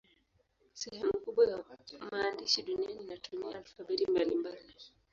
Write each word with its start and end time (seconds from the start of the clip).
Sehemu 0.73 1.11
kubwa 1.25 1.45
ya 1.51 1.63
maandishi 2.11 2.61
duniani 2.63 3.03
inatumia 3.03 3.57
alfabeti 3.57 4.11
mbalimbali. 4.11 4.73